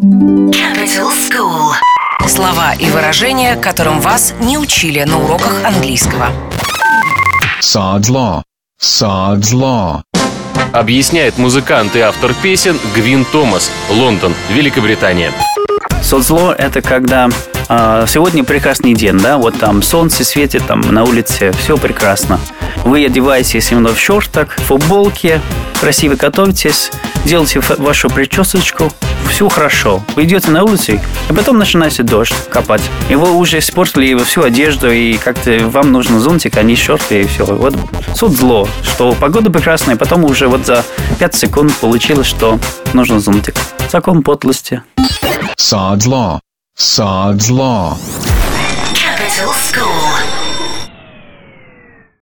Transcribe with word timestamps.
Capital 0.00 1.10
School. 1.12 1.74
Слова 2.26 2.72
и 2.72 2.88
выражения, 2.88 3.54
которым 3.56 4.00
вас 4.00 4.32
не 4.40 4.56
учили 4.56 5.02
на 5.02 5.22
уроках 5.22 5.62
английского. 5.62 6.28
Sod's 7.60 8.08
Law. 8.08 8.42
Sod's 8.80 9.52
Law. 9.52 10.00
Объясняет 10.72 11.36
музыкант 11.36 11.96
и 11.96 12.00
автор 12.00 12.32
песен 12.32 12.78
Гвин 12.94 13.26
Томас, 13.26 13.70
Лондон, 13.90 14.32
Великобритания. 14.48 15.32
Соцзло– 16.02 16.54
это 16.58 16.80
когда 16.80 17.28
э, 17.68 18.06
сегодня 18.08 18.42
прекрасный 18.42 18.94
день, 18.94 19.18
да, 19.18 19.36
вот 19.36 19.58
там 19.58 19.82
солнце 19.82 20.24
светит, 20.24 20.66
там 20.66 20.80
на 20.80 21.04
улице 21.04 21.52
все 21.52 21.76
прекрасно. 21.76 22.40
Вы 22.84 23.04
одеваетесь 23.04 23.70
именно 23.70 23.92
в 23.92 24.00
шортах, 24.00 24.56
в 24.56 24.62
футболке, 24.62 25.42
красиво 25.78 26.14
готовитесь, 26.14 26.90
делаете 27.26 27.60
вашу 27.60 28.08
причесочку, 28.08 28.90
все 29.30 29.48
хорошо. 29.48 30.02
Вы 30.16 30.24
идете 30.24 30.50
на 30.50 30.64
улицу, 30.64 30.92
и 30.92 31.32
потом 31.34 31.58
начинается 31.58 32.02
дождь 32.02 32.34
капать. 32.50 32.82
И 33.08 33.14
вы 33.14 33.30
уже 33.32 33.58
испортили 33.58 34.16
всю 34.24 34.42
одежду, 34.42 34.90
и 34.90 35.16
как-то 35.16 35.68
вам 35.68 35.92
нужен 35.92 36.18
зонтик, 36.20 36.56
а 36.56 36.62
не 36.62 36.76
шорты, 36.76 37.22
и 37.22 37.26
все. 37.26 37.44
Вот 37.44 37.74
суд 38.14 38.32
зло, 38.32 38.68
что 38.82 39.12
погода 39.12 39.50
прекрасная, 39.50 39.96
потом 39.96 40.24
уже 40.24 40.48
вот 40.48 40.66
за 40.66 40.84
5 41.18 41.34
секунд 41.34 41.74
получилось, 41.76 42.26
что 42.26 42.58
нужен 42.92 43.20
зонтик. 43.20 43.54
Закон 43.90 44.22
подлости. 44.22 44.82
Sod's 45.58 46.06
Law. 46.06 46.40
Sod's 46.78 47.50
Law. 47.50 47.96
Capital 48.94 49.52
School. 49.54 50.49